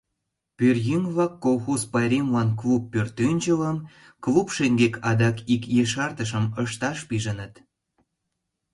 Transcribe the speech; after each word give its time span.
Пӧръеҥ-влак 0.57 1.33
колхоз 1.45 1.81
пайремлан 1.91 2.49
клуб 2.59 2.81
пӧртӧнчылым, 2.93 3.77
клуб 4.23 4.47
шеҥгек 4.55 4.93
адак 5.09 5.37
ик 5.53 5.63
ешартышым 5.81 6.45
ышташ 6.63 6.97
пижыныт. 7.07 7.53